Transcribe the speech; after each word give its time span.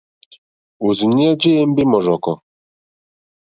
Òrzìɲɛ́ 0.85 1.31
jé 1.41 1.49
ěmbé 1.59 1.83
mɔ́rzɔ̀kɔ̀. 1.91 2.35